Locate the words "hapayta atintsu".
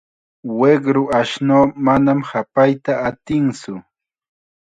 2.29-3.73